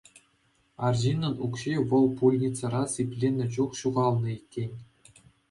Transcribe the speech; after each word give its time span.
Арҫыннӑн 0.85 1.35
укҫи 1.47 1.73
вӑл 1.91 2.05
пульницӑра 2.21 2.81
сипленнӗ 2.95 3.45
чух 3.59 3.71
ҫухалнӑ 3.83 4.29
иккен. 4.39 4.71